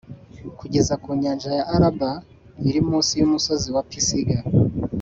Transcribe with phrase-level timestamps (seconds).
[0.59, 2.11] kugera ku nyanja ya Araba
[2.67, 4.37] iri munsi y’umusozi wa Pisiga.